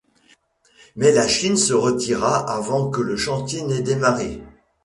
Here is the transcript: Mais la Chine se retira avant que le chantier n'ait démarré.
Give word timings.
Mais 0.95 1.11
la 1.11 1.27
Chine 1.27 1.57
se 1.57 1.73
retira 1.73 2.51
avant 2.55 2.89
que 2.89 3.01
le 3.01 3.15
chantier 3.15 3.61
n'ait 3.61 3.83
démarré. 3.83 4.41